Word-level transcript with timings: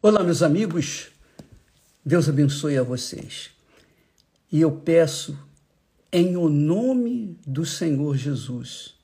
Olá, 0.00 0.22
meus 0.22 0.44
amigos, 0.44 1.08
Deus 2.06 2.28
abençoe 2.28 2.78
a 2.78 2.84
vocês. 2.84 3.50
E 4.50 4.60
eu 4.60 4.70
peço, 4.70 5.36
em 6.12 6.36
o 6.36 6.48
nome 6.48 7.36
do 7.44 7.66
Senhor 7.66 8.16
Jesus, 8.16 8.94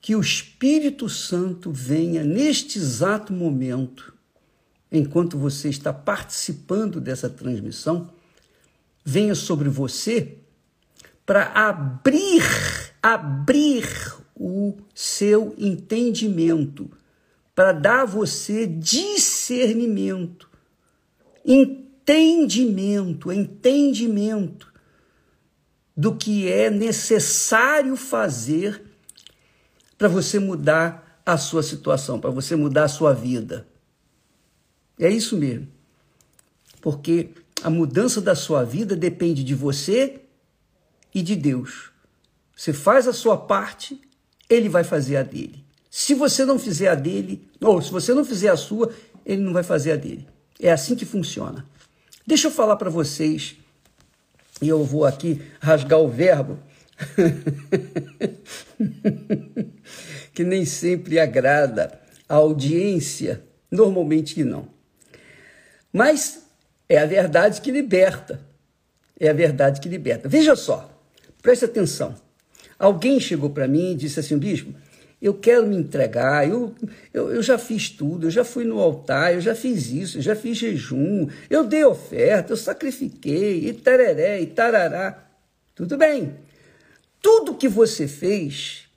que 0.00 0.14
o 0.14 0.20
Espírito 0.20 1.08
Santo 1.08 1.72
venha 1.72 2.22
neste 2.22 2.78
exato 2.78 3.32
momento, 3.32 4.14
enquanto 4.90 5.36
você 5.36 5.68
está 5.68 5.92
participando 5.92 7.00
dessa 7.00 7.28
transmissão, 7.28 8.08
venha 9.04 9.34
sobre 9.34 9.68
você 9.68 10.38
para 11.26 11.46
abrir, 11.54 12.44
abrir 13.02 14.14
o 14.36 14.76
seu 14.94 15.52
entendimento 15.58 16.88
para 17.54 17.72
dar 17.72 18.02
a 18.02 18.06
você 18.06 18.66
discernimento, 18.66 19.31
entendimento, 21.44 23.32
entendimento 23.32 24.72
do 25.96 26.14
que 26.14 26.50
é 26.50 26.70
necessário 26.70 27.96
fazer 27.96 28.82
para 29.98 30.08
você 30.08 30.38
mudar 30.38 31.22
a 31.24 31.36
sua 31.36 31.62
situação, 31.62 32.18
para 32.18 32.30
você 32.30 32.56
mudar 32.56 32.84
a 32.84 32.88
sua 32.88 33.12
vida. 33.12 33.66
É 34.98 35.08
isso 35.08 35.36
mesmo. 35.36 35.68
Porque 36.80 37.30
a 37.62 37.70
mudança 37.70 38.20
da 38.20 38.34
sua 38.34 38.64
vida 38.64 38.96
depende 38.96 39.44
de 39.44 39.54
você 39.54 40.20
e 41.14 41.22
de 41.22 41.36
Deus. 41.36 41.90
Você 42.56 42.72
faz 42.72 43.06
a 43.06 43.12
sua 43.12 43.36
parte, 43.36 44.00
ele 44.48 44.68
vai 44.68 44.82
fazer 44.84 45.16
a 45.16 45.22
dele. 45.22 45.64
Se 45.90 46.14
você 46.14 46.44
não 46.44 46.58
fizer 46.58 46.88
a 46.88 46.94
dele, 46.94 47.48
ou 47.60 47.80
se 47.80 47.90
você 47.90 48.14
não 48.14 48.24
fizer 48.24 48.48
a 48.48 48.56
sua, 48.56 48.92
ele 49.24 49.42
não 49.42 49.52
vai 49.52 49.62
fazer 49.62 49.92
a 49.92 49.96
dele. 49.96 50.26
É 50.60 50.70
assim 50.70 50.94
que 50.94 51.04
funciona. 51.04 51.66
Deixa 52.26 52.46
eu 52.46 52.52
falar 52.52 52.76
para 52.76 52.90
vocês, 52.90 53.56
e 54.60 54.68
eu 54.68 54.84
vou 54.84 55.04
aqui 55.04 55.42
rasgar 55.60 55.98
o 55.98 56.08
verbo, 56.08 56.58
que 60.32 60.44
nem 60.44 60.64
sempre 60.64 61.18
agrada 61.18 62.00
a 62.28 62.36
audiência, 62.36 63.42
normalmente 63.70 64.34
que 64.34 64.44
não. 64.44 64.68
Mas 65.92 66.44
é 66.88 66.98
a 66.98 67.06
verdade 67.06 67.60
que 67.60 67.70
liberta. 67.70 68.40
É 69.18 69.28
a 69.28 69.32
verdade 69.32 69.80
que 69.80 69.88
liberta. 69.88 70.28
Veja 70.28 70.56
só, 70.56 70.90
preste 71.42 71.64
atenção. 71.64 72.14
Alguém 72.78 73.20
chegou 73.20 73.50
para 73.50 73.68
mim 73.68 73.92
e 73.92 73.94
disse 73.94 74.20
assim, 74.20 74.38
bispo, 74.38 74.74
eu 75.22 75.34
quero 75.34 75.64
me 75.68 75.76
entregar, 75.76 76.48
eu, 76.48 76.74
eu, 77.14 77.30
eu, 77.30 77.40
já 77.40 77.56
fiz 77.56 77.88
tudo, 77.88 78.26
eu 78.26 78.30
já 78.30 78.44
fui 78.44 78.64
no 78.64 78.80
altar, 78.80 79.32
eu 79.32 79.40
já 79.40 79.54
fiz 79.54 79.88
isso, 79.88 80.18
eu 80.18 80.22
já 80.22 80.34
fiz 80.34 80.58
jejum, 80.58 81.28
eu 81.48 81.62
dei 81.62 81.84
oferta, 81.84 82.52
eu 82.52 82.56
sacrifiquei, 82.56 83.68
e 83.68 83.72
tararé, 83.72 84.40
e 84.40 84.46
tarará. 84.46 85.24
Tudo 85.76 85.96
bem. 85.96 86.34
Tudo 87.22 87.54
que 87.54 87.68
você 87.68 88.08
fez 88.08 88.88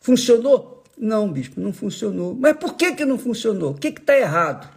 funcionou? 0.00 0.84
Não, 0.96 1.32
bispo, 1.32 1.60
não 1.60 1.72
funcionou. 1.72 2.36
Mas 2.36 2.56
por 2.56 2.74
que, 2.74 2.92
que 2.92 3.04
não 3.04 3.18
funcionou? 3.18 3.72
O 3.72 3.74
que 3.74 3.88
está 3.88 4.16
errado? 4.16 4.72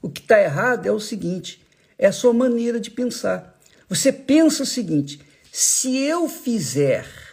O 0.00 0.08
que 0.08 0.22
está 0.22 0.40
errado 0.40 0.86
é 0.86 0.90
o 0.90 0.98
seguinte: 0.98 1.62
é 1.98 2.06
a 2.06 2.12
sua 2.12 2.32
maneira 2.32 2.80
de 2.80 2.90
pensar. 2.90 3.60
Você 3.90 4.10
pensa 4.10 4.62
o 4.62 4.66
seguinte: 4.66 5.20
se 5.52 5.98
eu 5.98 6.30
fizer 6.30 7.23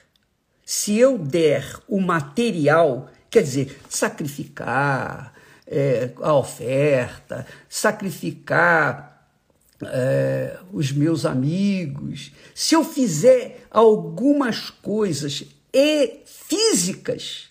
se 0.74 0.98
eu 0.98 1.18
der 1.18 1.82
o 1.86 2.00
material, 2.00 3.10
quer 3.30 3.44
dizer, 3.44 3.78
sacrificar 3.90 5.34
é, 5.68 6.14
a 6.22 6.34
oferta, 6.34 7.46
sacrificar 7.68 9.28
é, 9.84 10.58
os 10.72 10.94
meus 10.94 11.26
amigos, 11.26 12.32
se 12.56 12.74
eu 12.74 12.86
fizer 12.86 13.66
algumas 13.70 14.70
coisas 14.70 15.44
e 15.74 16.22
físicas, 16.26 17.50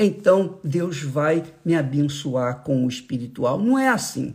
então 0.00 0.58
Deus 0.64 1.00
vai 1.00 1.44
me 1.64 1.76
abençoar 1.76 2.64
com 2.64 2.84
o 2.84 2.88
espiritual. 2.88 3.56
Não 3.56 3.78
é 3.78 3.88
assim. 3.88 4.34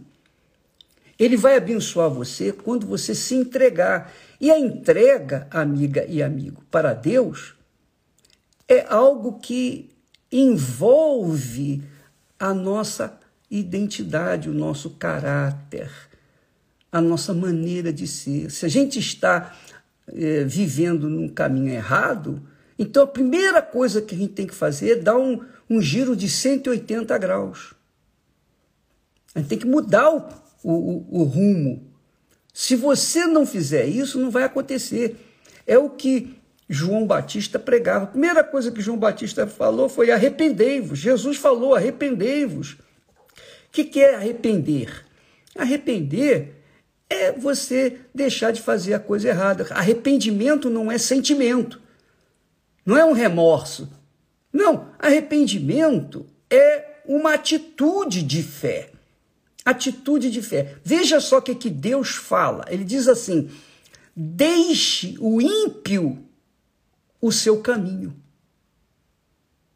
Ele 1.19 1.35
vai 1.35 1.57
abençoar 1.57 2.09
você 2.09 2.51
quando 2.51 2.85
você 2.85 3.15
se 3.15 3.35
entregar. 3.35 4.13
E 4.39 4.51
a 4.51 4.59
entrega, 4.59 5.47
amiga 5.49 6.05
e 6.05 6.21
amigo, 6.21 6.63
para 6.69 6.93
Deus 6.93 7.55
é 8.67 8.85
algo 8.87 9.39
que 9.39 9.89
envolve 10.31 11.83
a 12.37 12.53
nossa 12.53 13.17
identidade, 13.49 14.49
o 14.49 14.53
nosso 14.53 14.91
caráter, 14.91 15.89
a 16.91 17.01
nossa 17.01 17.33
maneira 17.33 17.91
de 17.93 18.05
ser. 18.05 18.51
Se 18.51 18.65
a 18.65 18.69
gente 18.69 18.99
está 18.99 19.55
é, 20.07 20.43
vivendo 20.43 21.09
num 21.09 21.29
caminho 21.29 21.69
errado, 21.69 22.41
então 22.77 23.03
a 23.03 23.07
primeira 23.07 23.61
coisa 23.61 24.01
que 24.01 24.13
a 24.13 24.17
gente 24.17 24.33
tem 24.33 24.45
que 24.45 24.53
fazer 24.53 24.91
é 24.91 25.01
dar 25.01 25.17
um, 25.17 25.43
um 25.69 25.81
giro 25.81 26.15
de 26.15 26.29
180 26.29 27.17
graus. 27.17 27.73
A 29.33 29.39
gente 29.39 29.49
tem 29.49 29.57
que 29.57 29.67
mudar 29.67 30.09
o, 30.09 30.27
o, 30.67 30.73
o, 30.73 31.21
o 31.21 31.23
rumo. 31.23 31.81
Se 32.53 32.75
você 32.75 33.25
não 33.25 33.45
fizer 33.45 33.85
isso, 33.85 34.19
não 34.19 34.29
vai 34.29 34.43
acontecer. 34.43 35.15
É 35.65 35.77
o 35.77 35.89
que 35.89 36.35
João 36.67 37.07
Batista 37.07 37.57
pregava. 37.57 38.03
A 38.03 38.07
primeira 38.07 38.43
coisa 38.43 38.69
que 38.69 38.81
João 38.81 38.97
Batista 38.97 39.47
falou 39.47 39.87
foi 39.87 40.11
arrependei-vos. 40.11 40.99
Jesus 40.99 41.37
falou 41.37 41.73
arrependei-vos. 41.73 42.73
O 42.73 42.77
que, 43.71 43.85
que 43.85 44.01
é 44.01 44.15
arrepender? 44.15 45.05
Arrepender 45.55 46.55
é 47.09 47.31
você 47.31 47.99
deixar 48.13 48.51
de 48.51 48.61
fazer 48.61 48.93
a 48.93 48.99
coisa 48.99 49.29
errada. 49.29 49.67
Arrependimento 49.71 50.69
não 50.69 50.91
é 50.91 50.97
sentimento, 50.97 51.81
não 52.85 52.97
é 52.97 53.05
um 53.05 53.13
remorso. 53.13 53.89
Não, 54.51 54.89
arrependimento 54.99 56.25
é 56.49 56.97
uma 57.05 57.35
atitude 57.35 58.21
de 58.21 58.43
fé 58.43 58.89
atitude 59.67 60.31
de 60.31 60.41
fé. 60.41 60.77
Veja 60.83 61.19
só 61.19 61.39
o 61.39 61.41
que, 61.41 61.53
que 61.53 61.69
Deus 61.69 62.11
fala. 62.15 62.65
Ele 62.69 62.85
diz 62.85 63.07
assim: 63.07 63.49
deixe 64.15 65.17
o 65.19 65.41
ímpio 65.41 66.23
o 67.21 67.31
seu 67.31 67.61
caminho. 67.61 68.15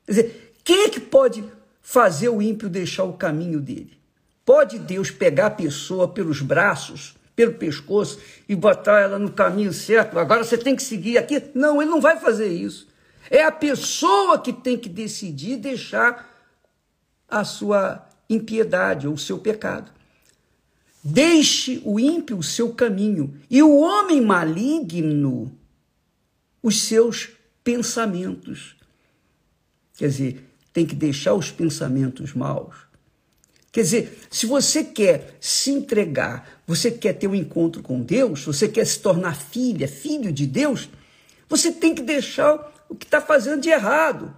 Quer 0.05 0.11
dizer, 0.11 0.53
quem 0.63 0.83
é 0.85 0.89
que 0.89 0.99
pode 0.99 1.43
fazer 1.81 2.29
o 2.29 2.41
ímpio 2.41 2.69
deixar 2.69 3.03
o 3.03 3.13
caminho 3.13 3.59
dele? 3.59 3.97
Pode 4.45 4.79
Deus 4.79 5.11
pegar 5.11 5.47
a 5.47 5.51
pessoa 5.51 6.07
pelos 6.07 6.41
braços, 6.41 7.15
pelo 7.35 7.53
pescoço 7.53 8.19
e 8.47 8.55
botar 8.55 9.01
ela 9.01 9.19
no 9.19 9.31
caminho 9.31 9.73
certo? 9.73 10.17
Agora 10.17 10.43
você 10.43 10.57
tem 10.57 10.75
que 10.75 10.83
seguir 10.83 11.17
aqui? 11.17 11.51
Não, 11.53 11.81
ele 11.81 11.91
não 11.91 11.99
vai 11.99 12.17
fazer 12.17 12.47
isso. 12.47 12.87
É 13.29 13.43
a 13.43 13.51
pessoa 13.51 14.39
que 14.39 14.53
tem 14.53 14.77
que 14.77 14.89
decidir 14.89 15.57
deixar 15.57 16.29
a 17.29 17.43
sua 17.43 18.07
impiedade 18.33 19.07
ou 19.07 19.13
o 19.13 19.17
seu 19.17 19.37
pecado. 19.37 19.91
Deixe 21.03 21.81
o 21.83 21.99
ímpio 21.99 22.37
o 22.37 22.43
seu 22.43 22.73
caminho 22.73 23.35
e 23.49 23.61
o 23.61 23.77
homem 23.77 24.21
maligno 24.21 25.51
os 26.61 26.83
seus 26.83 27.29
pensamentos. 27.63 28.75
Quer 29.97 30.09
dizer, 30.09 30.47
tem 30.71 30.85
que 30.85 30.95
deixar 30.95 31.33
os 31.33 31.51
pensamentos 31.51 32.33
maus. 32.33 32.75
Quer 33.71 33.81
dizer, 33.81 34.19
se 34.29 34.45
você 34.45 34.83
quer 34.83 35.37
se 35.39 35.71
entregar, 35.71 36.61
você 36.67 36.91
quer 36.91 37.13
ter 37.13 37.27
um 37.27 37.35
encontro 37.35 37.81
com 37.81 38.01
Deus, 38.01 38.43
você 38.43 38.67
quer 38.67 38.85
se 38.85 38.99
tornar 38.99 39.35
filha, 39.35 39.87
filho 39.87 40.31
de 40.31 40.45
Deus, 40.45 40.89
você 41.47 41.71
tem 41.71 41.95
que 41.95 42.01
deixar 42.01 42.71
o 42.89 42.95
que 42.95 43.05
está 43.05 43.21
fazendo 43.21 43.61
de 43.61 43.69
errado. 43.69 44.35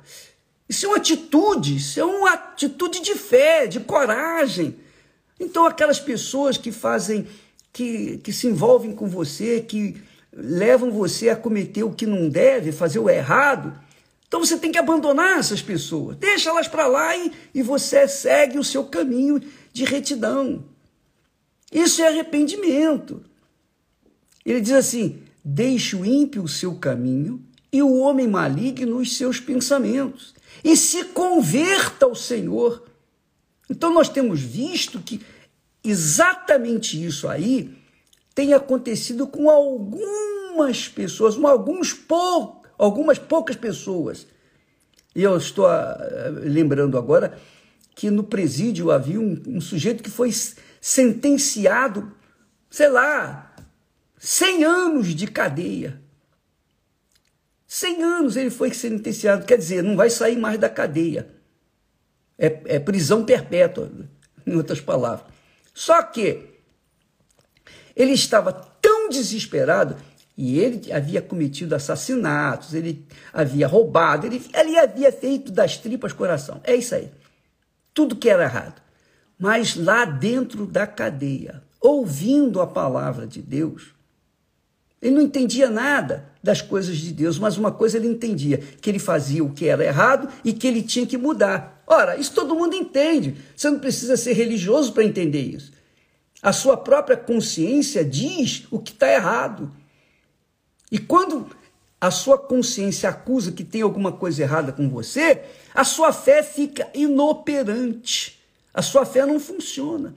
Isso 0.68 0.86
é 0.86 0.90
uma 0.90 0.98
atitude, 0.98 1.76
isso 1.78 2.00
é 2.00 2.06
uma 2.06 2.34
atitude 2.34 3.02
de 3.02 3.16
fé, 3.16 3.68
de 3.68 3.80
coragem. 3.80 4.78
Então, 5.40 5.66
aquelas 5.66 6.00
pessoas 6.00 6.58
que 6.58 6.72
fazem, 6.72 7.28
que, 7.72 8.18
que 8.20 8.32
se 8.32 8.48
envolvem 8.48 8.94
com 8.94 9.08
você, 9.08 9.62
que 9.62 10.02
levam 10.32 10.92
você 10.92 11.30
a 11.30 11.36
cometer 11.36 11.84
o 11.84 11.94
que 11.94 12.06
não 12.06 12.30
deve, 12.30 12.72
fazer 12.72 13.00
o 13.00 13.10
errado, 13.10 13.78
então 14.28 14.44
você 14.44 14.58
tem 14.58 14.72
que 14.72 14.80
abandonar 14.80 15.38
essas 15.38 15.62
pessoas, 15.62 16.18
deixa 16.18 16.50
elas 16.50 16.68
para 16.68 16.88
lá 16.88 17.16
e, 17.16 17.32
e 17.54 17.62
você 17.62 18.08
segue 18.08 18.58
o 18.58 18.64
seu 18.64 18.84
caminho 18.86 19.40
de 19.72 19.86
retidão. 19.86 20.66
Isso 21.72 22.02
é 22.02 22.08
arrependimento. 22.08 23.24
Ele 24.44 24.60
diz 24.60 24.74
assim: 24.74 25.22
deixe 25.46 25.96
o 25.96 26.04
ímpio 26.04 26.44
o 26.44 26.48
seu 26.48 26.74
caminho 26.76 27.44
e 27.72 27.84
o 27.84 27.96
homem 27.98 28.28
maligno 28.28 28.98
os 28.98 29.16
seus 29.16 29.40
pensamentos 29.40 30.34
e 30.64 30.76
se 30.76 31.06
converta 31.06 32.06
ao 32.06 32.16
Senhor. 32.16 32.84
Então 33.70 33.94
nós 33.94 34.10
temos 34.10 34.42
visto 34.42 35.00
que 35.00 35.22
exatamente 35.84 37.04
isso 37.04 37.28
aí 37.28 37.78
tem 38.36 38.54
acontecido 38.54 39.28
com 39.28 39.50
algumas 39.50 40.88
pessoas, 40.88 41.36
com 41.36 41.48
alguns 41.48 41.94
pou, 41.94 42.64
algumas 42.78 43.20
poucas 43.20 43.56
pessoas. 43.56 44.26
E 45.16 45.22
eu 45.22 45.38
estou 45.38 45.66
uh, 45.66 45.70
lembrando 46.44 46.98
agora 46.98 47.38
que 47.96 48.10
no 48.10 48.24
presídio 48.24 48.92
havia 48.92 49.20
um, 49.20 49.42
um 49.48 49.62
sujeito 49.62 50.02
que 50.02 50.10
foi 50.10 50.32
sentenciado, 50.82 52.12
sei 52.70 52.90
lá, 52.90 53.56
100 54.18 54.64
anos 54.64 55.16
de 55.16 55.28
cadeia. 55.28 56.03
100 57.74 58.04
anos 58.04 58.38
ele 58.38 58.52
foi 58.52 58.72
sentenciado, 58.72 59.48
quer 59.48 59.58
dizer, 59.58 59.82
não 59.82 59.96
vai 59.96 60.08
sair 60.08 60.38
mais 60.38 60.60
da 60.60 60.70
cadeia. 60.70 61.28
É, 62.38 62.76
é 62.76 62.80
prisão 62.80 63.26
perpétua, 63.26 63.92
em 64.46 64.56
outras 64.56 64.80
palavras. 64.80 65.26
Só 65.74 66.04
que 66.04 66.52
ele 67.96 68.12
estava 68.12 68.54
tão 68.54 69.10
desesperado 69.10 69.98
e 70.38 70.60
ele 70.60 70.94
havia 70.94 71.20
cometido 71.20 71.74
assassinatos, 71.74 72.76
ele 72.76 73.08
havia 73.34 73.68
roubado, 73.68 74.28
ele, 74.28 74.46
ele 74.54 74.78
havia 74.78 75.12
feito 75.12 75.52
das 75.52 75.76
tripas 75.76 76.14
coração. 76.14 76.62
É 76.64 76.76
isso 76.76 76.94
aí. 76.94 77.10
Tudo 77.92 78.16
que 78.16 78.30
era 78.30 78.44
errado. 78.44 78.80
Mas 79.36 79.76
lá 79.76 80.06
dentro 80.06 80.68
da 80.68 80.86
cadeia, 80.86 81.64
ouvindo 81.82 82.62
a 82.62 82.68
palavra 82.68 83.26
de 83.26 83.42
Deus, 83.42 83.96
ele 85.02 85.16
não 85.16 85.24
entendia 85.24 85.72
nada 85.72 86.33
das 86.44 86.62
coisas 86.62 86.98
de 86.98 87.14
Deus, 87.14 87.40
mas 87.40 87.58
uma 87.58 87.72
coisa 87.72 87.98
ele 87.98 88.08
entendia: 88.08 88.58
que 88.58 88.90
ele 88.90 89.00
fazia 89.00 89.42
o 89.44 89.54
que 89.54 89.66
era 89.66 89.86
errado 89.86 90.28
e 90.44 90.52
que 90.52 90.68
ele 90.68 90.84
tinha 90.84 91.08
que 91.08 91.18
mudar. 91.18 91.82
Ora, 91.88 92.18
isso 92.18 92.34
todo 92.34 92.56
mundo 92.56 92.76
entende. 92.76 93.36
Você 93.56 93.70
não 93.70 93.80
precisa 93.80 94.18
ser 94.18 94.34
religioso 94.34 94.92
para 94.92 95.06
entender 95.06 95.42
isso. 95.42 95.72
A 96.42 96.52
sua 96.52 96.76
própria 96.76 97.16
consciência 97.16 98.04
diz 98.04 98.66
o 98.70 98.78
que 98.78 98.92
está 98.92 99.10
errado. 99.10 99.72
E 100.92 101.00
quando 101.00 101.50
a 102.00 102.12
sua 102.12 102.38
consciência 102.38 103.10
acusa 103.10 103.54
que 103.54 103.64
tem 103.64 103.82
alguma 103.82 104.12
coisa 104.12 104.44
errada 104.44 104.74
com 104.74 104.90
você, 104.90 105.42
a 105.74 105.86
sua 105.86 106.12
fé 106.12 106.44
fica 106.44 106.90
inoperante. 106.94 108.38
A 108.74 108.82
sua 108.82 109.06
fé 109.06 109.26
não 109.26 109.40
funciona. 109.40 110.14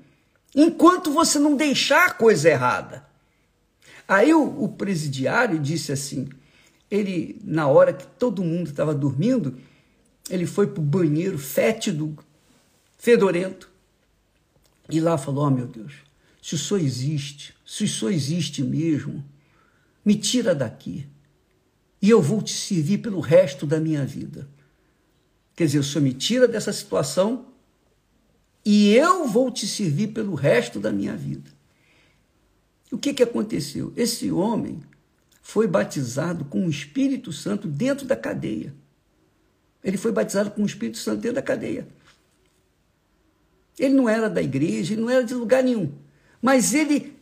Enquanto 0.55 1.13
você 1.13 1.39
não 1.39 1.55
deixar 1.55 2.07
a 2.07 2.11
coisa 2.11 2.49
errada. 2.49 3.07
Aí 4.09 4.33
o, 4.33 4.65
o 4.65 4.69
presidiário 4.69 5.59
disse 5.59 5.93
assim: 5.93 6.29
ele, 6.91 7.41
na 7.45 7.67
hora 7.67 7.93
que 7.93 8.07
todo 8.07 8.45
mundo 8.45 8.71
estava 8.71 8.95
dormindo, 8.95 9.57
ele 10.31 10.47
foi 10.47 10.67
para 10.67 10.81
o 10.81 10.85
banheiro 10.85 11.39
fétido, 11.39 12.17
fedorento, 12.99 13.71
e 14.91 15.01
lá 15.01 15.19
falou: 15.19 15.47
Oh 15.47 15.51
meu 15.51 15.67
Deus, 15.67 15.95
se 16.41 16.55
o 16.55 16.59
Senhor 16.59 16.81
existe, 16.81 17.55
se 17.65 17.85
o 17.85 17.89
Senhor 17.89 18.13
existe 18.13 18.63
mesmo, 18.63 19.25
me 20.05 20.15
tira 20.15 20.55
daqui 20.55 21.07
e 22.01 22.11
eu 22.11 22.23
vou 22.23 22.41
te 22.41 22.53
servir 22.53 22.99
pelo 22.99 23.19
resto 23.19 23.67
da 23.67 23.81
minha 23.81 24.05
vida. 24.05 24.49
Quer 25.57 25.65
dizer, 25.65 25.79
o 25.79 25.85
Senhor 25.85 26.05
me 26.05 26.13
tira 26.13 26.47
dessa 26.47 26.73
situação 26.73 27.47
e 28.65 28.95
eu 28.95 29.27
vou 29.27 29.51
te 29.51 29.67
servir 29.67 30.09
pelo 30.09 30.35
resto 30.35 30.79
da 30.79 30.93
minha 30.93 31.17
vida. 31.17 31.51
O 32.91 32.99
que, 32.99 33.13
que 33.13 33.23
aconteceu? 33.23 33.93
Esse 33.97 34.31
homem 34.31 34.81
foi 35.43 35.67
batizado 35.67 36.45
com 36.45 36.67
o 36.67 36.71
Espírito 36.71 37.33
Santo 37.33 37.69
dentro 37.69 38.07
da 38.07 38.17
cadeia. 38.17 38.75
Ele 39.83 39.97
foi 39.97 40.11
batizado 40.13 40.51
com 40.51 40.63
o 40.63 40.67
Espírito 40.67 40.99
Santo 40.99 41.21
dentro 41.21 41.37
da 41.37 41.43
cadeia. 41.43 41.87
Ele 43.79 43.95
não 43.95 44.09
era 44.09 44.29
da 44.29 44.43
igreja, 44.43 44.95
ele 44.95 45.03
não 45.03 45.11
era 45.11 45.23
de 45.23 45.35
lugar 45.35 45.63
nenhum. 45.63 45.93
Mas 46.41 46.75
ele 46.75 47.17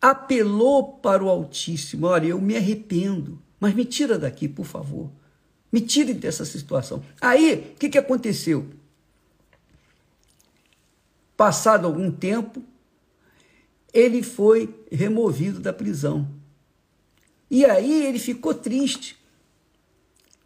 apelou 0.00 0.94
para 0.94 1.22
o 1.22 1.28
Altíssimo: 1.28 2.06
olha, 2.06 2.28
eu 2.28 2.40
me 2.40 2.56
arrependo, 2.56 3.42
mas 3.58 3.74
me 3.74 3.84
tira 3.84 4.18
daqui, 4.18 4.48
por 4.48 4.64
favor. 4.64 5.10
Me 5.70 5.80
tire 5.80 6.14
dessa 6.14 6.44
situação. 6.44 7.02
Aí, 7.20 7.72
o 7.74 7.78
que, 7.78 7.88
que 7.88 7.98
aconteceu? 7.98 8.66
Passado 11.36 11.86
algum 11.86 12.10
tempo, 12.10 12.62
ele 13.96 14.22
foi 14.22 14.68
removido 14.92 15.58
da 15.58 15.72
prisão. 15.72 16.28
E 17.50 17.64
aí 17.64 18.04
ele 18.04 18.18
ficou 18.18 18.52
triste. 18.52 19.16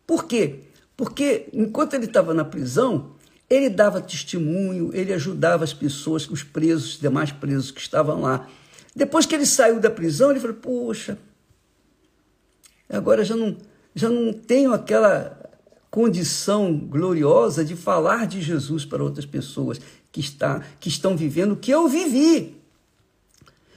Por 0.06 0.24
quê? 0.24 0.60
Porque 0.96 1.48
enquanto 1.52 1.94
ele 1.94 2.04
estava 2.04 2.32
na 2.32 2.44
prisão, 2.44 3.16
ele 3.48 3.68
dava 3.68 4.00
testemunho, 4.00 4.94
ele 4.94 5.12
ajudava 5.12 5.64
as 5.64 5.74
pessoas, 5.74 6.30
os 6.30 6.44
presos, 6.44 6.94
os 6.94 7.00
demais 7.00 7.32
presos 7.32 7.72
que 7.72 7.80
estavam 7.80 8.20
lá. 8.20 8.48
Depois 8.94 9.26
que 9.26 9.34
ele 9.34 9.46
saiu 9.46 9.80
da 9.80 9.90
prisão, 9.90 10.30
ele 10.30 10.38
falou: 10.38 10.56
Poxa, 10.56 11.18
agora 12.88 13.24
já 13.24 13.34
não, 13.34 13.56
já 13.96 14.08
não 14.08 14.32
tenho 14.32 14.72
aquela 14.72 15.36
condição 15.90 16.78
gloriosa 16.78 17.64
de 17.64 17.74
falar 17.74 18.28
de 18.28 18.40
Jesus 18.40 18.84
para 18.84 19.02
outras 19.02 19.26
pessoas 19.26 19.80
que, 20.12 20.20
está, 20.20 20.60
que 20.78 20.88
estão 20.88 21.16
vivendo 21.16 21.52
o 21.52 21.56
que 21.56 21.72
eu 21.72 21.88
vivi. 21.88 22.59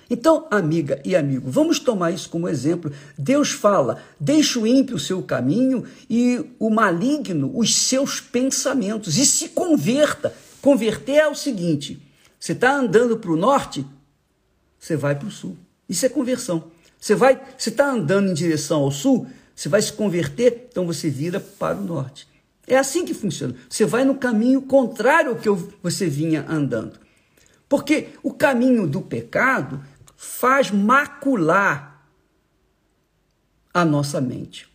Então, 0.10 0.48
amiga 0.52 1.02
e 1.06 1.16
amigo, 1.16 1.50
vamos 1.50 1.80
tomar 1.80 2.12
isso 2.12 2.30
como 2.30 2.50
exemplo. 2.50 2.92
Deus 3.18 3.52
fala: 3.52 4.02
deixa 4.20 4.60
o 4.60 4.68
ímpio 4.68 4.98
o 4.98 5.00
seu 5.00 5.22
caminho 5.22 5.86
e 6.10 6.44
o 6.60 6.70
maligno 6.70 7.52
os 7.54 7.76
seus 7.76 8.20
pensamentos, 8.20 9.18
e 9.18 9.26
se 9.26 9.50
converta. 9.50 10.34
Converter 10.62 11.16
é 11.16 11.28
o 11.28 11.36
seguinte: 11.36 12.02
você 12.40 12.52
está 12.52 12.76
andando 12.76 13.18
para 13.18 13.32
o 13.32 13.38
norte, 13.38 13.86
você 14.80 14.96
vai 14.96 15.16
para 15.16 15.28
o 15.28 15.32
sul. 15.32 15.58
Isso 15.88 16.06
é 16.06 16.10
conversão. 16.10 16.72
Você 17.00 17.16
vai, 17.16 17.42
você 17.58 17.70
está 17.70 17.90
andando 17.90 18.30
em 18.30 18.34
direção 18.34 18.82
ao 18.82 18.92
sul, 18.92 19.28
você 19.56 19.68
vai 19.68 19.82
se 19.82 19.92
converter, 19.92 20.68
então 20.70 20.86
você 20.86 21.10
vira 21.10 21.40
para 21.40 21.78
o 21.78 21.84
norte. 21.84 22.28
É 22.66 22.78
assim 22.78 23.06
que 23.06 23.14
funciona. 23.14 23.56
Você 23.70 23.86
vai 23.86 24.06
no 24.06 24.16
caminho 24.16 24.62
contrário 24.62 25.32
ao 25.32 25.36
que 25.36 25.50
você 25.82 26.08
vinha 26.08 26.46
andando. 26.48 27.00
Porque 27.68 28.10
o 28.22 28.34
caminho 28.34 28.88
do 28.88 29.02
pecado 29.02 29.82
faz 30.24 30.72
macular 30.72 32.08
a 33.74 33.84
nossa 33.84 34.22
mente. 34.22 34.68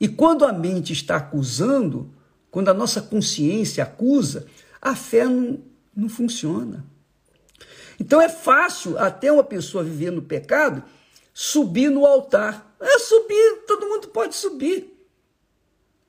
E 0.00 0.08
quando 0.08 0.44
a 0.44 0.52
mente 0.52 0.92
está 0.92 1.16
acusando, 1.16 2.14
quando 2.50 2.68
a 2.68 2.74
nossa 2.74 3.02
consciência 3.02 3.84
acusa, 3.84 4.46
a 4.80 4.94
fé 4.94 5.24
não, 5.26 5.58
não 5.94 6.08
funciona. 6.08 6.84
Então 7.98 8.20
é 8.20 8.28
fácil 8.28 8.98
até 8.98 9.30
uma 9.30 9.44
pessoa 9.44 9.84
viver 9.84 10.10
no 10.10 10.22
pecado 10.22 10.82
subir 11.32 11.90
no 11.90 12.04
altar. 12.06 12.74
É 12.80 12.98
subir, 12.98 13.64
todo 13.66 13.86
mundo 13.86 14.08
pode 14.08 14.34
subir. 14.34 14.96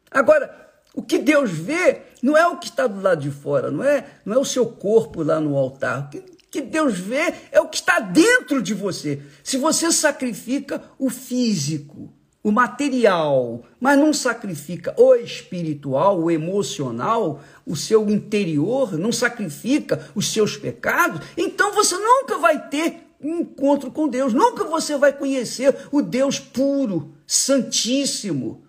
Agora, 0.09 0.69
o 0.93 1.01
que 1.01 1.17
Deus 1.17 1.51
vê 1.51 2.01
não 2.21 2.35
é 2.35 2.45
o 2.47 2.57
que 2.57 2.67
está 2.67 2.87
do 2.87 3.01
lado 3.01 3.21
de 3.21 3.31
fora, 3.31 3.71
não 3.71 3.83
é, 3.83 4.05
não 4.25 4.35
é 4.35 4.39
o 4.39 4.45
seu 4.45 4.65
corpo 4.65 5.23
lá 5.23 5.39
no 5.39 5.55
altar. 5.55 6.05
O 6.05 6.09
que, 6.09 6.23
que 6.51 6.61
Deus 6.61 6.99
vê 6.99 7.33
é 7.49 7.61
o 7.61 7.69
que 7.69 7.77
está 7.77 8.01
dentro 8.01 8.61
de 8.61 8.73
você. 8.73 9.21
Se 9.41 9.57
você 9.57 9.89
sacrifica 9.89 10.83
o 10.99 11.09
físico, 11.09 12.13
o 12.43 12.51
material, 12.51 13.63
mas 13.79 13.97
não 13.97 14.11
sacrifica 14.11 14.93
o 14.99 15.15
espiritual, 15.15 16.19
o 16.19 16.29
emocional, 16.29 17.41
o 17.65 17.75
seu 17.75 18.09
interior, 18.09 18.97
não 18.97 19.13
sacrifica 19.13 20.11
os 20.13 20.33
seus 20.33 20.57
pecados, 20.57 21.25
então 21.37 21.71
você 21.71 21.95
nunca 21.95 22.37
vai 22.37 22.67
ter 22.67 23.07
um 23.21 23.41
encontro 23.41 23.89
com 23.89 24.09
Deus, 24.09 24.33
nunca 24.33 24.65
você 24.65 24.97
vai 24.97 25.13
conhecer 25.13 25.87
o 25.89 26.01
Deus 26.01 26.37
puro, 26.37 27.13
santíssimo, 27.25 28.65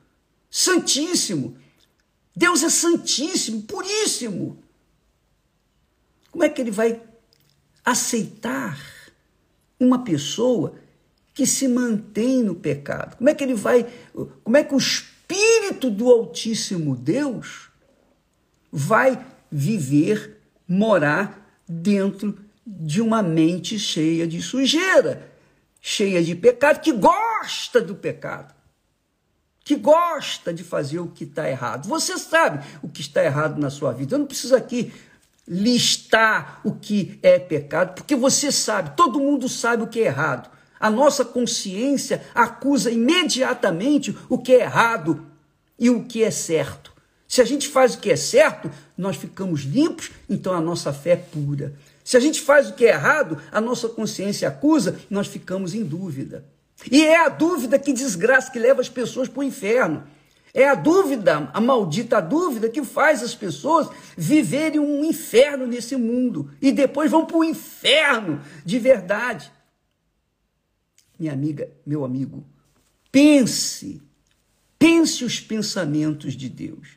santíssimo. 0.48 1.56
Deus 2.36 2.62
é 2.62 2.68
santíssimo, 2.68 3.62
puríssimo. 3.62 4.62
Como 6.30 6.44
é 6.44 6.48
que 6.48 6.60
ele 6.60 6.70
vai 6.70 7.00
aceitar 7.84 8.78
uma 9.78 10.04
pessoa 10.04 10.74
que 11.34 11.46
se 11.46 11.66
mantém 11.66 12.42
no 12.42 12.54
pecado? 12.54 13.16
Como 13.16 13.28
é 13.28 13.34
que 13.34 13.42
ele 13.42 13.54
vai, 13.54 13.86
como 14.44 14.56
é 14.56 14.64
que 14.64 14.74
o 14.74 14.78
espírito 14.78 15.90
do 15.90 16.10
Altíssimo 16.10 16.94
Deus 16.96 17.68
vai 18.70 19.24
viver, 19.50 20.38
morar 20.66 21.60
dentro 21.68 22.38
de 22.66 23.00
uma 23.00 23.22
mente 23.22 23.78
cheia 23.78 24.26
de 24.26 24.40
sujeira, 24.40 25.30
cheia 25.80 26.22
de 26.22 26.34
pecado, 26.34 26.80
que 26.80 26.92
gosta 26.92 27.80
do 27.80 27.94
pecado, 27.94 28.54
que 29.64 29.76
gosta 29.76 30.52
de 30.52 30.64
fazer 30.64 31.00
o 31.00 31.08
que 31.08 31.24
está 31.24 31.48
errado. 31.48 31.88
Você 31.88 32.16
sabe 32.18 32.64
o 32.82 32.88
que 32.88 33.00
está 33.00 33.22
errado 33.22 33.60
na 33.60 33.70
sua 33.70 33.92
vida. 33.92 34.14
Eu 34.14 34.20
não 34.20 34.26
preciso 34.26 34.54
aqui 34.54 34.92
listar 35.46 36.61
o 36.64 36.72
que 36.72 37.18
é 37.22 37.38
pecado, 37.38 37.94
porque 37.94 38.14
você 38.14 38.52
sabe, 38.52 38.96
todo 38.96 39.20
mundo 39.20 39.49
sabe 39.49 39.82
o 39.82 39.88
que 39.88 40.00
é 40.00 40.06
errado. 40.06 40.50
A 40.78 40.90
nossa 40.90 41.25
consciência 41.25 42.25
acusa 42.34 42.90
imediatamente 42.90 44.16
o 44.28 44.38
que 44.38 44.52
é 44.52 44.61
errado 44.62 45.26
e 45.78 45.90
o 45.90 46.04
que 46.04 46.22
é 46.22 46.30
certo. 46.30 46.92
Se 47.28 47.40
a 47.40 47.44
gente 47.44 47.68
faz 47.68 47.94
o 47.94 47.99
que 47.99 48.11
é 48.11 48.16
certo, 48.16 48.70
nós 48.96 49.16
ficamos 49.16 49.62
limpos, 49.62 50.11
então 50.28 50.52
a 50.52 50.61
nossa 50.61 50.92
fé 50.92 51.12
é 51.12 51.16
pura. 51.16 51.72
Se 52.04 52.16
a 52.16 52.20
gente 52.20 52.40
faz 52.40 52.68
o 52.68 52.75
que 52.75 52.84
é 52.84 52.90
errado, 52.90 53.38
a 53.50 53.61
nossa 53.61 53.88
consciência 53.88 54.49
acusa, 54.49 54.99
nós 55.08 55.28
ficamos 55.28 55.75
em 55.75 55.84
dúvida. 55.84 56.44
E 56.90 57.04
é 57.04 57.25
a 57.25 57.28
dúvida 57.28 57.78
que 57.78 57.92
desgraça, 57.92 58.50
que 58.50 58.58
leva 58.58 58.80
as 58.80 58.88
pessoas 58.88 59.28
para 59.28 59.40
o 59.40 59.44
inferno. 59.44 60.02
É 60.54 60.68
a 60.68 60.75
dúvida, 60.75 61.50
a 61.52 61.61
maldita 61.61 62.21
dúvida, 62.21 62.68
que 62.68 62.85
faz 62.85 63.23
as 63.23 63.35
pessoas 63.35 63.88
viverem 64.16 64.78
um 64.78 65.02
inferno 65.02 65.66
nesse 65.66 65.97
mundo 65.97 66.50
e 66.61 66.71
depois 66.71 67.11
vão 67.11 67.25
para 67.25 67.38
o 67.38 67.44
inferno 67.44 68.40
de 68.64 68.78
verdade. 68.78 69.50
Minha 71.18 71.32
amiga, 71.32 71.71
meu 71.87 72.04
amigo, 72.04 72.44
pense, 73.11 74.02
pense 74.78 75.25
os 75.25 75.40
pensamentos 75.40 76.35
de 76.35 76.50
Deus 76.50 76.88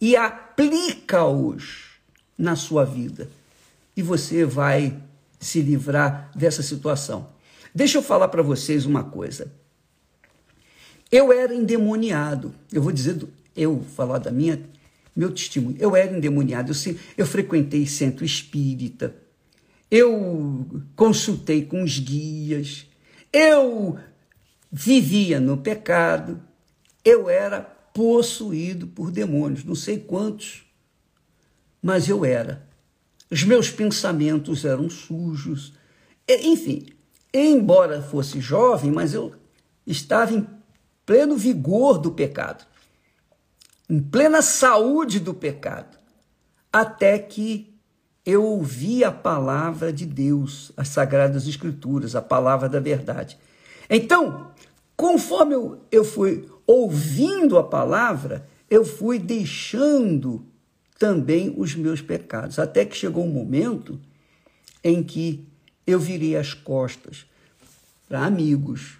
e 0.00 0.16
aplica-os 0.16 1.92
na 2.38 2.54
sua 2.54 2.84
vida. 2.84 3.28
E 3.96 4.02
você 4.02 4.44
vai 4.44 4.96
se 5.40 5.60
livrar 5.60 6.30
dessa 6.36 6.62
situação. 6.62 7.30
Deixa 7.74 7.98
eu 7.98 8.02
falar 8.02 8.28
para 8.28 8.42
vocês 8.42 8.86
uma 8.86 9.02
coisa. 9.02 9.52
Eu 11.12 11.30
era 11.30 11.54
endemoniado. 11.54 12.54
Eu 12.72 12.80
vou 12.80 12.90
dizer, 12.90 13.22
eu 13.54 13.84
falar 13.94 14.16
da 14.16 14.30
minha, 14.30 14.58
meu 15.14 15.30
testemunho. 15.30 15.76
Eu 15.78 15.94
era 15.94 16.16
endemoniado. 16.16 16.72
Eu, 16.72 16.96
eu 17.18 17.26
frequentei 17.26 17.86
centro 17.86 18.24
espírita. 18.24 19.14
Eu 19.90 20.66
consultei 20.96 21.66
com 21.66 21.82
os 21.82 21.98
guias. 21.98 22.86
Eu 23.30 23.98
vivia 24.70 25.38
no 25.38 25.58
pecado. 25.58 26.42
Eu 27.04 27.28
era 27.28 27.60
possuído 27.60 28.86
por 28.86 29.10
demônios. 29.10 29.64
Não 29.64 29.74
sei 29.74 29.98
quantos, 29.98 30.64
mas 31.82 32.08
eu 32.08 32.24
era. 32.24 32.66
Os 33.30 33.44
meus 33.44 33.70
pensamentos 33.70 34.64
eram 34.64 34.88
sujos. 34.88 35.74
Enfim, 36.26 36.86
embora 37.34 38.00
fosse 38.00 38.40
jovem, 38.40 38.90
mas 38.90 39.12
eu 39.12 39.34
estava 39.86 40.32
em 40.32 40.46
pleno 41.04 41.36
vigor 41.36 41.98
do 41.98 42.12
pecado, 42.12 42.64
em 43.88 44.00
plena 44.00 44.40
saúde 44.40 45.20
do 45.20 45.34
pecado, 45.34 45.98
até 46.72 47.18
que 47.18 47.72
eu 48.24 48.44
ouvi 48.44 49.02
a 49.02 49.10
palavra 49.10 49.92
de 49.92 50.06
Deus, 50.06 50.72
as 50.76 50.88
sagradas 50.88 51.46
escrituras, 51.46 52.14
a 52.14 52.22
palavra 52.22 52.68
da 52.68 52.78
verdade. 52.78 53.36
Então, 53.90 54.52
conforme 54.96 55.54
eu, 55.54 55.84
eu 55.90 56.04
fui 56.04 56.48
ouvindo 56.66 57.58
a 57.58 57.64
palavra, 57.64 58.48
eu 58.70 58.84
fui 58.84 59.18
deixando 59.18 60.46
também 60.98 61.52
os 61.56 61.74
meus 61.74 62.00
pecados, 62.00 62.58
até 62.58 62.84
que 62.84 62.96
chegou 62.96 63.24
um 63.24 63.30
momento 63.30 64.00
em 64.84 65.02
que 65.02 65.46
eu 65.84 65.98
virei 65.98 66.36
as 66.36 66.54
costas 66.54 67.26
para 68.08 68.24
amigos, 68.24 68.98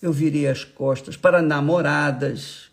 eu 0.00 0.12
virei 0.12 0.46
as 0.46 0.64
costas 0.64 1.16
para 1.16 1.42
namoradas, 1.42 2.70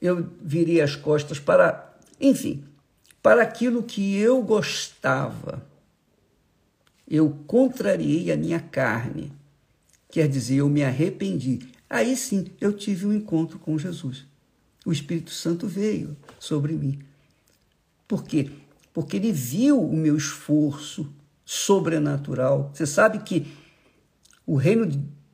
eu 0.00 0.30
virei 0.42 0.80
as 0.80 0.96
costas 0.96 1.38
para, 1.38 1.96
enfim, 2.20 2.64
para 3.22 3.42
aquilo 3.42 3.82
que 3.82 4.16
eu 4.16 4.42
gostava. 4.42 5.66
Eu 7.08 7.30
contrariei 7.46 8.32
a 8.32 8.36
minha 8.36 8.60
carne, 8.60 9.32
quer 10.10 10.28
dizer, 10.28 10.56
eu 10.56 10.68
me 10.68 10.82
arrependi. 10.82 11.60
Aí 11.88 12.16
sim 12.16 12.46
eu 12.60 12.72
tive 12.72 13.06
um 13.06 13.12
encontro 13.12 13.58
com 13.58 13.78
Jesus. 13.78 14.26
O 14.84 14.92
Espírito 14.92 15.30
Santo 15.30 15.66
veio 15.66 16.16
sobre 16.38 16.74
mim. 16.74 16.98
Por 18.06 18.24
quê? 18.24 18.50
Porque 18.92 19.16
ele 19.16 19.32
viu 19.32 19.80
o 19.80 19.96
meu 19.96 20.16
esforço 20.16 21.10
sobrenatural. 21.44 22.70
Você 22.74 22.86
sabe 22.86 23.20
que 23.20 23.46
o 24.46 24.56
reino 24.56 24.86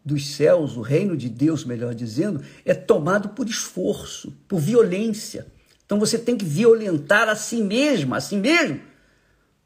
dos 0.04 0.35
céus, 0.35 0.76
o 0.76 0.80
reino 0.80 1.16
de 1.16 1.28
Deus, 1.28 1.64
melhor 1.64 1.95
dizendo, 1.95 2.42
é 2.64 2.75
tomado 2.75 3.30
por 3.30 3.49
esforço, 3.49 4.33
por 4.49 4.59
violência. 4.59 5.47
Então 5.85 5.99
você 5.99 6.19
tem 6.19 6.37
que 6.37 6.45
violentar 6.45 7.28
a 7.28 7.37
si 7.37 7.62
mesmo, 7.62 8.14
a 8.14 8.21
si 8.21 8.37
mesmo, 8.37 8.80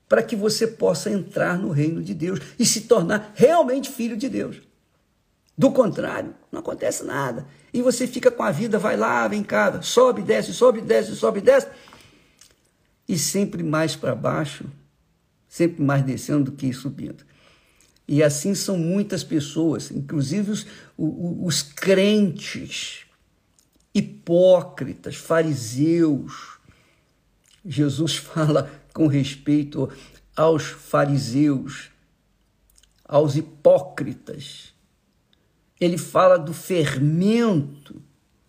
para 0.09 0.23
que 0.23 0.35
você 0.35 0.67
possa 0.67 1.11
entrar 1.11 1.59
no 1.59 1.71
reino 1.71 2.03
de 2.03 2.14
Deus 2.14 2.41
e 2.59 2.64
se 2.64 2.83
tornar 2.83 3.33
realmente 3.35 3.91
filho 3.91 4.17
de 4.17 4.29
Deus. 4.29 4.61
Do 5.57 5.71
contrário, 5.71 6.35
não 6.50 6.61
acontece 6.61 7.05
nada. 7.05 7.47
E 7.73 7.81
você 7.81 8.07
fica 8.07 8.31
com 8.31 8.43
a 8.43 8.50
vida, 8.50 8.79
vai 8.79 8.97
lá, 8.97 9.26
vem 9.29 9.43
cá, 9.43 9.81
sobe, 9.83 10.23
desce, 10.23 10.53
sobe, 10.53 10.81
desce, 10.81 11.14
sobe, 11.14 11.41
desce. 11.41 11.69
E 13.09 13.17
sempre 13.17 13.62
mais 13.62 13.95
para 13.95 14.14
baixo, 14.14 14.64
sempre 15.49 15.83
mais 15.83 16.03
descendo 16.03 16.50
do 16.50 16.53
que 16.53 16.73
subindo. 16.73 17.25
E 18.06 18.23
assim 18.23 18.54
são 18.54 18.76
muitas 18.76 19.25
pessoas, 19.25 19.90
inclusive 19.90 20.50
os, 20.50 20.66
os, 20.96 21.37
os 21.46 21.62
crentes, 21.62 23.06
hipócritas, 23.94 25.16
fariseus. 25.16 26.58
Jesus 27.64 28.16
fala 28.16 28.70
com 28.92 29.06
respeito 29.06 29.90
aos 30.37 30.64
fariseus, 30.64 31.90
aos 33.06 33.37
hipócritas. 33.37 34.75
Ele 35.80 35.96
fala 35.96 36.38
do 36.38 36.52
fermento 36.52 38.02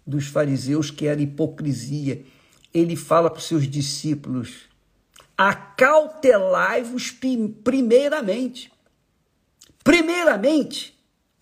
dos 0.05 0.27
fariseus, 0.27 0.91
que 0.91 1.07
era 1.07 1.21
hipocrisia. 1.21 2.24
Ele 2.74 2.95
fala 2.95 3.29
para 3.29 3.39
os 3.39 3.47
seus 3.47 3.67
discípulos: 3.67 4.69
acautelai-vos 5.38 7.15
primeiramente 7.63 8.71
Primeiramente, 9.86 10.98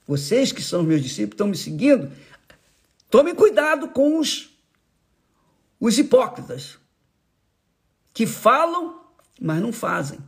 vocês 0.06 0.52
que 0.52 0.62
são 0.62 0.84
meus 0.84 1.02
discípulos, 1.02 1.36
estão 1.36 1.48
me 1.48 1.56
seguindo, 1.56 2.12
tomem 3.10 3.34
cuidado 3.34 3.88
com 3.88 4.20
os, 4.20 4.54
os 5.80 5.98
hipócritas, 5.98 6.78
que 8.14 8.28
falam, 8.28 9.00
mas 9.40 9.62
não 9.62 9.72
fazem. 9.72 10.20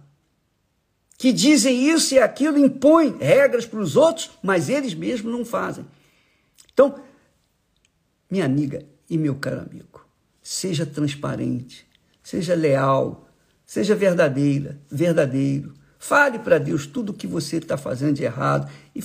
Que 1.17 1.33
dizem 1.33 1.89
isso 1.89 2.15
e 2.15 2.19
aquilo, 2.19 2.57
impõem 2.57 3.17
regras 3.17 3.65
para 3.65 3.81
os 3.81 3.97
outros, 3.97 4.31
mas 4.41 4.69
eles 4.69 4.93
mesmos 4.93 5.33
não 5.33 5.43
fazem. 5.43 5.85
Então, 6.71 7.03
minha 8.31 8.45
amiga 8.45 8.85
e 9.09 9.17
meu 9.17 9.35
caro 9.35 9.59
amigo, 9.59 10.07
seja 10.41 10.85
transparente, 10.85 11.85
seja 12.23 12.55
leal, 12.55 13.29
seja 13.65 13.93
verdadeira, 13.93 14.79
verdadeiro 14.89 15.73
Fale 16.07 16.37
para 16.37 16.59
Deus 16.59 16.85
tudo 16.85 17.09
o 17.09 17.13
que 17.13 17.25
você 17.25 17.57
está 17.57 17.77
fazendo 17.77 18.13
de 18.13 18.23
errado 18.23 18.71
e, 18.93 18.99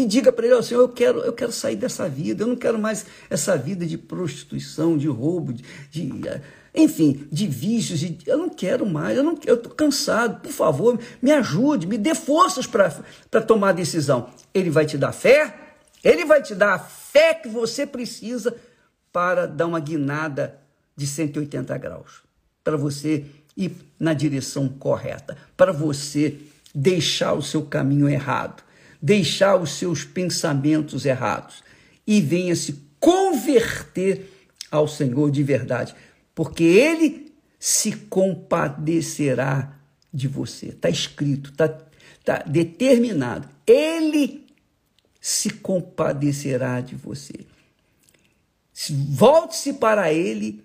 e, 0.00 0.06
diga 0.06 0.30
para 0.30 0.46
Ele, 0.46 0.54
oh, 0.54 0.62
Senhor, 0.62 0.80
eu 0.80 0.88
quero, 0.88 1.18
eu 1.22 1.32
quero 1.32 1.50
sair 1.50 1.74
dessa 1.74 2.08
vida, 2.08 2.44
eu 2.44 2.46
não 2.46 2.54
quero 2.54 2.78
mais 2.78 3.04
essa 3.28 3.56
vida 3.56 3.84
de 3.84 3.98
prostituição, 3.98 4.96
de 4.96 5.08
roubo, 5.08 5.52
de, 5.52 5.64
de 5.90 6.12
enfim, 6.72 7.26
de 7.32 7.48
vícios, 7.48 7.98
de, 7.98 8.18
eu 8.24 8.38
não 8.38 8.48
quero 8.48 8.86
mais, 8.86 9.16
eu 9.16 9.24
não 9.24 9.36
eu 9.44 9.56
estou 9.56 9.72
cansado, 9.72 10.40
por 10.40 10.52
favor, 10.52 11.00
me 11.20 11.32
ajude, 11.32 11.84
me 11.84 11.98
dê 11.98 12.14
forças 12.14 12.64
para 12.64 13.42
tomar 13.42 13.70
a 13.70 13.72
decisão. 13.72 14.30
Ele 14.54 14.70
vai 14.70 14.86
te 14.86 14.96
dar 14.96 15.10
fé, 15.10 15.52
ele 16.04 16.24
vai 16.24 16.40
te 16.40 16.54
dar 16.54 16.74
a 16.74 16.78
fé 16.78 17.34
que 17.34 17.48
você 17.48 17.84
precisa 17.84 18.54
para 19.12 19.46
dar 19.46 19.66
uma 19.66 19.80
guinada 19.80 20.60
de 20.94 21.08
180 21.08 21.76
graus, 21.76 22.22
para 22.62 22.76
você 22.76 23.26
ir 23.56 23.72
na 23.98 24.12
direção 24.12 24.68
correta, 24.68 25.36
para 25.56 25.72
você 25.72 26.36
deixar 26.74 27.32
o 27.32 27.42
seu 27.42 27.62
caminho 27.62 28.08
errado, 28.08 28.62
deixar 29.00 29.56
os 29.56 29.70
seus 29.70 30.04
pensamentos 30.04 31.06
errados 31.06 31.64
e 32.06 32.20
venha 32.20 32.54
se 32.54 32.80
converter 33.00 34.30
ao 34.70 34.86
Senhor 34.86 35.30
de 35.30 35.42
verdade, 35.42 35.94
porque 36.34 36.64
Ele 36.64 37.32
se 37.58 37.92
compadecerá 37.92 39.74
de 40.12 40.28
você. 40.28 40.66
Está 40.66 40.90
escrito, 40.90 41.50
está 41.50 41.68
tá 42.24 42.42
determinado. 42.46 43.48
Ele 43.66 44.46
se 45.20 45.50
compadecerá 45.50 46.80
de 46.80 46.94
você. 46.94 47.34
Volte-se 48.90 49.74
para 49.74 50.12
Ele, 50.12 50.62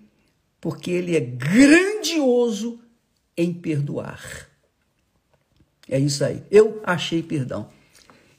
porque 0.60 0.90
Ele 0.90 1.16
é 1.16 1.20
grandioso 1.20 2.78
em 3.36 3.52
perdoar. 3.52 4.48
É 5.88 5.98
isso 5.98 6.24
aí. 6.24 6.42
Eu 6.50 6.80
achei 6.84 7.22
perdão. 7.22 7.68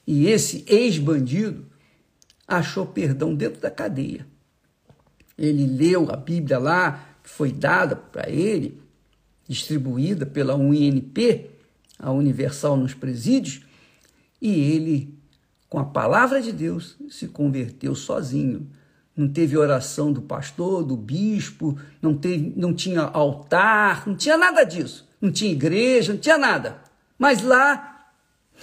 E 0.06 0.26
esse 0.26 0.64
ex-bandido 0.66 1.66
achou 2.46 2.86
perdão 2.86 3.34
dentro 3.34 3.60
da 3.60 3.70
cadeia. 3.70 4.26
Ele 5.36 5.66
leu 5.66 6.10
a 6.10 6.16
Bíblia 6.16 6.58
lá, 6.58 7.16
que 7.22 7.28
foi 7.28 7.50
dada 7.50 7.96
para 7.96 8.28
ele, 8.28 8.80
distribuída 9.48 10.24
pela 10.24 10.54
UNP, 10.54 11.50
a 11.98 12.12
Universal 12.12 12.76
nos 12.76 12.94
Presídios, 12.94 13.62
e 14.40 14.60
ele, 14.72 15.14
com 15.68 15.78
a 15.78 15.84
palavra 15.84 16.40
de 16.40 16.52
Deus, 16.52 16.96
se 17.08 17.28
converteu 17.28 17.94
sozinho. 17.94 18.68
Não 19.16 19.28
teve 19.28 19.56
oração 19.56 20.12
do 20.12 20.20
pastor, 20.20 20.82
do 20.82 20.96
bispo, 20.96 21.78
não, 22.02 22.16
teve, 22.16 22.52
não 22.56 22.74
tinha 22.74 23.02
altar, 23.02 24.06
não 24.06 24.16
tinha 24.16 24.36
nada 24.36 24.64
disso. 24.64 25.08
Não 25.20 25.30
tinha 25.30 25.52
igreja, 25.52 26.12
não 26.12 26.20
tinha 26.20 26.36
nada. 26.36 26.78
Mas 27.18 27.42
lá 27.42 27.94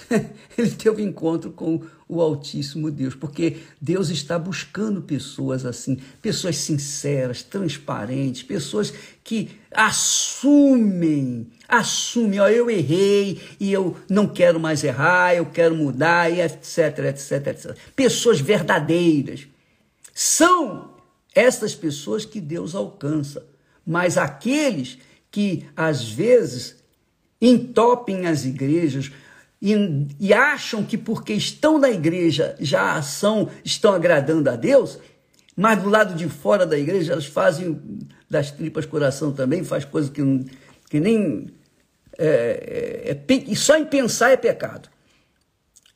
ele 0.56 0.70
teve 0.70 1.02
encontro 1.02 1.50
com 1.50 1.82
o 2.08 2.20
Altíssimo 2.20 2.90
Deus, 2.90 3.14
porque 3.14 3.58
Deus 3.80 4.10
está 4.10 4.38
buscando 4.38 5.00
pessoas 5.00 5.64
assim, 5.64 5.98
pessoas 6.20 6.56
sinceras, 6.58 7.42
transparentes, 7.42 8.42
pessoas 8.42 8.92
que 9.24 9.52
assumem, 9.74 11.46
assumem, 11.66 12.38
ó, 12.38 12.48
eu 12.48 12.68
errei 12.68 13.40
e 13.58 13.72
eu 13.72 13.96
não 14.10 14.26
quero 14.26 14.60
mais 14.60 14.84
errar, 14.84 15.34
eu 15.34 15.46
quero 15.46 15.74
mudar, 15.74 16.30
e 16.30 16.42
etc, 16.42 16.98
etc, 17.08 17.46
etc. 17.46 17.76
Pessoas 17.96 18.40
verdadeiras. 18.40 19.46
São 20.22 20.94
essas 21.34 21.74
pessoas 21.74 22.24
que 22.24 22.40
Deus 22.40 22.76
alcança, 22.76 23.44
mas 23.84 24.16
aqueles 24.16 24.98
que 25.32 25.66
às 25.74 26.08
vezes 26.08 26.76
entopem 27.40 28.28
as 28.28 28.44
igrejas, 28.44 29.10
e, 29.60 29.74
e, 30.20 30.32
acham 30.32 30.84
que 30.84 30.96
porque 30.96 31.32
estão 31.32 31.76
na 31.76 31.90
igreja 31.90 32.54
já 32.60 33.02
são, 33.02 33.50
estão 33.64 33.92
agradando 33.94 34.48
a 34.48 34.54
Deus, 34.54 35.00
mas 35.56 35.82
do 35.82 35.88
lado 35.88 36.14
de 36.14 36.28
fora 36.28 36.64
da 36.64 36.78
igreja 36.78 37.14
elas 37.14 37.26
fazem 37.26 37.80
das 38.30 38.52
tripas 38.52 38.86
coração 38.86 39.32
também, 39.32 39.64
faz 39.64 39.84
coisas 39.84 40.08
que, 40.08 40.22
que 40.88 41.00
nem. 41.00 41.48
É, 42.16 43.10
é, 43.10 43.34
é, 43.34 43.34
e 43.48 43.56
só 43.56 43.76
em 43.76 43.84
pensar 43.84 44.30
é 44.30 44.36
pecado. 44.36 44.88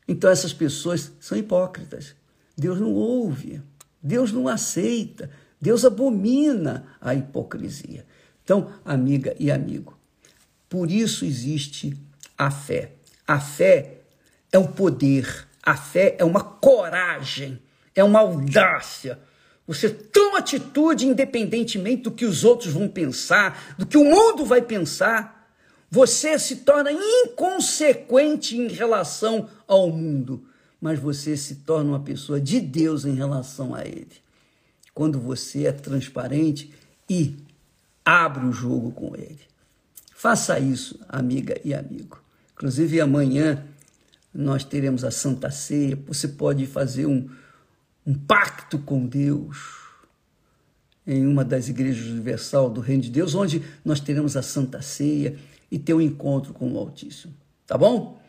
Então 0.08 0.28
essas 0.28 0.52
pessoas 0.52 1.12
são 1.20 1.38
hipócritas. 1.38 2.16
Deus 2.56 2.80
não 2.80 2.92
ouve, 2.92 3.62
Deus 4.06 4.30
não 4.30 4.46
aceita, 4.46 5.28
Deus 5.60 5.84
abomina 5.84 6.86
a 7.00 7.12
hipocrisia. 7.12 8.06
Então, 8.44 8.70
amiga 8.84 9.34
e 9.36 9.50
amigo, 9.50 9.98
por 10.68 10.92
isso 10.92 11.24
existe 11.24 11.96
a 12.38 12.48
fé. 12.48 12.92
A 13.26 13.40
fé 13.40 14.02
é 14.52 14.58
um 14.58 14.66
poder, 14.68 15.48
a 15.60 15.76
fé 15.76 16.14
é 16.20 16.24
uma 16.24 16.40
coragem, 16.40 17.60
é 17.96 18.04
uma 18.04 18.20
audácia. 18.20 19.18
Você 19.66 19.90
toma 19.90 20.38
atitude 20.38 21.08
independentemente 21.08 22.02
do 22.02 22.12
que 22.12 22.24
os 22.24 22.44
outros 22.44 22.72
vão 22.72 22.86
pensar, 22.88 23.74
do 23.76 23.84
que 23.84 23.98
o 23.98 24.04
mundo 24.04 24.44
vai 24.44 24.62
pensar. 24.62 25.50
Você 25.90 26.38
se 26.38 26.56
torna 26.56 26.92
inconsequente 26.92 28.56
em 28.56 28.68
relação 28.68 29.48
ao 29.66 29.90
mundo, 29.90 30.46
mas 30.86 31.00
você 31.00 31.36
se 31.36 31.56
torna 31.56 31.90
uma 31.90 31.98
pessoa 31.98 32.40
de 32.40 32.60
Deus 32.60 33.04
em 33.04 33.16
relação 33.16 33.74
a 33.74 33.84
ele. 33.84 34.12
Quando 34.94 35.18
você 35.18 35.66
é 35.66 35.72
transparente 35.72 36.72
e 37.10 37.34
abre 38.04 38.46
o 38.46 38.52
jogo 38.52 38.92
com 38.92 39.16
ele. 39.16 39.40
Faça 40.14 40.60
isso, 40.60 41.00
amiga 41.08 41.60
e 41.64 41.74
amigo. 41.74 42.22
Inclusive, 42.52 43.00
amanhã 43.00 43.66
nós 44.32 44.62
teremos 44.62 45.02
a 45.02 45.10
Santa 45.10 45.50
Ceia. 45.50 45.98
Você 46.06 46.28
pode 46.28 46.64
fazer 46.68 47.06
um, 47.06 47.28
um 48.06 48.14
pacto 48.14 48.78
com 48.78 49.04
Deus 49.04 49.58
em 51.04 51.26
uma 51.26 51.44
das 51.44 51.68
igrejas 51.68 52.06
universal 52.06 52.70
do 52.70 52.80
Reino 52.80 53.02
de 53.02 53.10
Deus, 53.10 53.34
onde 53.34 53.60
nós 53.84 53.98
teremos 53.98 54.36
a 54.36 54.42
Santa 54.42 54.80
Ceia 54.80 55.36
e 55.68 55.80
ter 55.80 55.94
um 55.94 56.00
encontro 56.00 56.54
com 56.54 56.72
o 56.72 56.78
Altíssimo. 56.78 57.34
Tá 57.66 57.76
bom? 57.76 58.24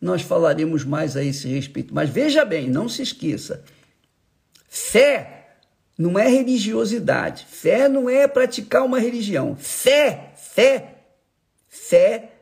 Nós 0.00 0.22
falaremos 0.22 0.84
mais 0.84 1.16
a 1.16 1.22
esse 1.22 1.46
respeito. 1.48 1.94
Mas 1.94 2.08
veja 2.08 2.44
bem, 2.44 2.68
não 2.70 2.88
se 2.88 3.02
esqueça: 3.02 3.62
fé 4.68 5.56
não 5.98 6.18
é 6.18 6.26
religiosidade, 6.26 7.46
fé 7.48 7.88
não 7.88 8.08
é 8.08 8.26
praticar 8.26 8.84
uma 8.84 8.98
religião. 8.98 9.54
Fé, 9.56 10.32
fé, 10.34 10.94
fé 11.68 12.32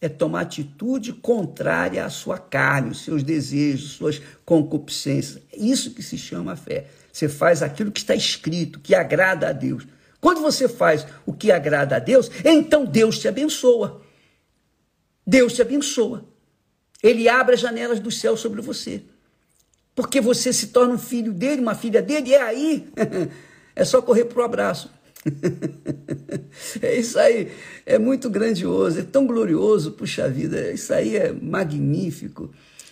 é 0.00 0.08
tomar 0.08 0.42
atitude 0.42 1.12
contrária 1.12 2.04
à 2.04 2.10
sua 2.10 2.38
carne, 2.38 2.90
os 2.90 3.04
seus 3.04 3.22
desejos, 3.22 3.92
suas 3.92 4.20
concupiscências. 4.44 5.42
É 5.52 5.56
isso 5.58 5.94
que 5.94 6.02
se 6.02 6.18
chama 6.18 6.56
fé. 6.56 6.86
Você 7.12 7.28
faz 7.28 7.62
aquilo 7.62 7.90
que 7.90 8.00
está 8.00 8.14
escrito, 8.14 8.80
que 8.80 8.94
agrada 8.94 9.48
a 9.48 9.52
Deus. 9.52 9.86
Quando 10.20 10.40
você 10.40 10.68
faz 10.68 11.06
o 11.24 11.32
que 11.32 11.52
agrada 11.52 11.96
a 11.96 11.98
Deus, 11.98 12.30
então 12.44 12.84
Deus 12.84 13.18
te 13.18 13.28
abençoa. 13.28 14.02
Deus 15.26 15.54
te 15.54 15.62
abençoa. 15.62 16.26
Ele 17.02 17.28
abre 17.28 17.54
as 17.54 17.60
janelas 17.60 18.00
do 18.00 18.10
céu 18.10 18.36
sobre 18.36 18.60
você. 18.60 19.02
Porque 19.94 20.20
você 20.20 20.52
se 20.52 20.68
torna 20.68 20.94
um 20.94 20.98
filho 20.98 21.32
dele, 21.32 21.62
uma 21.62 21.74
filha 21.74 22.02
dele, 22.02 22.30
e 22.30 22.34
é 22.34 22.42
aí 22.42 22.88
é 23.74 23.84
só 23.84 24.02
correr 24.02 24.26
para 24.26 24.42
o 24.42 24.44
abraço. 24.44 24.90
é 26.80 26.98
isso 26.98 27.18
aí, 27.18 27.50
é 27.84 27.98
muito 27.98 28.30
grandioso, 28.30 29.00
é 29.00 29.02
tão 29.02 29.26
glorioso, 29.26 29.92
puxa 29.92 30.28
vida, 30.28 30.70
isso 30.70 30.92
aí 30.92 31.16
é 31.16 31.32
magnífico. 31.32 32.50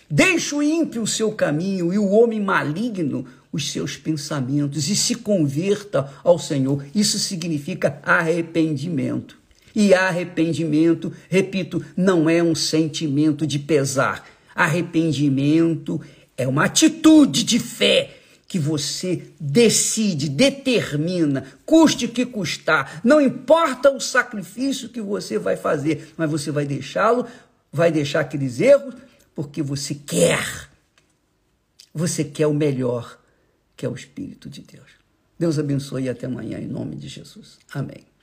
Deixa 0.09 0.55
o 0.55 0.61
ímpio 0.61 1.01
o 1.01 1.07
seu 1.07 1.31
caminho 1.31 1.93
e 1.93 1.97
o 1.97 2.09
homem 2.09 2.39
maligno 2.39 3.25
os 3.51 3.71
seus 3.71 3.97
pensamentos 3.97 4.89
e 4.89 4.95
se 4.95 5.15
converta 5.15 6.11
ao 6.23 6.37
Senhor. 6.37 6.85
Isso 6.93 7.17
significa 7.17 7.99
arrependimento. 8.03 9.37
E 9.75 9.93
arrependimento, 9.93 11.11
repito, 11.29 11.83
não 11.97 12.29
é 12.29 12.41
um 12.41 12.55
sentimento 12.55 13.45
de 13.45 13.59
pesar. 13.59 14.25
Arrependimento 14.55 15.99
é 16.37 16.47
uma 16.47 16.65
atitude 16.65 17.43
de 17.43 17.59
fé 17.59 18.17
que 18.47 18.57
você 18.57 19.23
decide, 19.39 20.29
determina, 20.29 21.45
custe 21.65 22.05
o 22.05 22.09
que 22.09 22.25
custar, 22.25 23.01
não 23.03 23.19
importa 23.19 23.91
o 23.91 23.99
sacrifício 23.99 24.87
que 24.87 25.01
você 25.01 25.37
vai 25.37 25.57
fazer, 25.57 26.13
mas 26.15 26.29
você 26.29 26.51
vai 26.51 26.65
deixá-lo, 26.65 27.25
vai 27.71 27.91
deixar 27.91 28.21
aqueles 28.21 28.61
erros, 28.61 28.95
porque 29.33 29.61
você 29.61 29.93
quer. 29.95 30.69
Você 31.93 32.23
quer 32.23 32.47
o 32.47 32.53
melhor, 32.53 33.19
que 33.75 33.85
é 33.85 33.89
o 33.89 33.95
Espírito 33.95 34.49
de 34.49 34.61
Deus. 34.61 34.89
Deus 35.37 35.59
abençoe 35.59 36.03
e 36.03 36.09
até 36.09 36.27
amanhã, 36.27 36.59
em 36.59 36.67
nome 36.67 36.95
de 36.95 37.07
Jesus. 37.09 37.57
Amém. 37.73 38.14